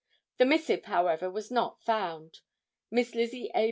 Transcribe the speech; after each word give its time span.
The 0.39 0.45
missive, 0.47 0.85
however, 0.85 1.29
was 1.29 1.51
not 1.51 1.79
found. 1.79 2.39
Miss 2.89 3.13
Lizzie 3.13 3.51
A. 3.53 3.59